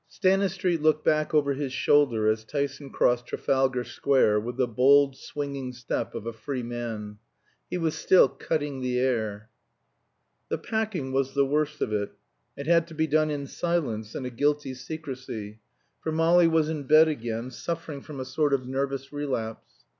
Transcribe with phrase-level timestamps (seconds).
[0.07, 5.73] Stanistreet looked back over his shoulder as Tyson crossed Trafalgar Square with the bold swinging
[5.73, 7.19] step of a free man.
[7.69, 9.51] He was still cutting the air.
[10.49, 12.13] The packing was the worst of it.
[12.57, 15.59] It had to be done in silence and a guilty secrecy,
[15.99, 19.85] for Molly was in bed again, suffering from a sort of nervous relapse.